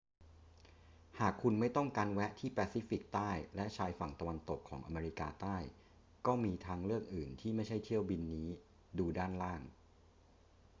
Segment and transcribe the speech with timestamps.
[1.19, 5.57] หากคุณไม่ต้องการแวะที่แปซิฟิกใต้และชายฝั่งตะวันตกของอเมริกาใต้
[6.25, 8.49] ก็มีทางเลือกอื่น ที่ไม่ใช่เที่ยวบินนี้
[8.97, 9.61] ดูด้านล่าง